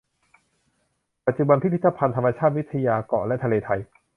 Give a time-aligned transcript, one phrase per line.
[1.25, 3.79] ปัจจุบันพิพิธภัณฑ์ธรรมชาติวิทยาเกาะและทะเลไทย